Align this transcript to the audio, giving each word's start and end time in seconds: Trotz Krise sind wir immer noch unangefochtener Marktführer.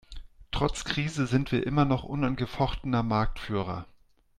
Trotz 0.49 0.83
Krise 0.83 1.27
sind 1.27 1.51
wir 1.51 1.63
immer 1.67 1.85
noch 1.85 2.03
unangefochtener 2.03 3.03
Marktführer. 3.03 3.85